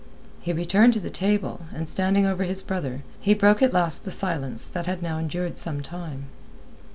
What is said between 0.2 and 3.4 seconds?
He returned to the table, and standing over his brother, he